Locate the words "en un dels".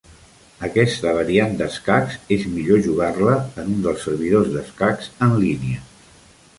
3.45-4.09